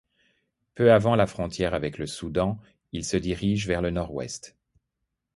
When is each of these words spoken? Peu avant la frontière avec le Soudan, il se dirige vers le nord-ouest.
Peu 0.73 0.91
avant 0.91 1.15
la 1.15 1.27
frontière 1.27 1.75
avec 1.75 1.99
le 1.99 2.07
Soudan, 2.07 2.57
il 2.91 3.05
se 3.05 3.17
dirige 3.17 3.67
vers 3.67 3.83
le 3.83 3.91
nord-ouest. 3.91 4.57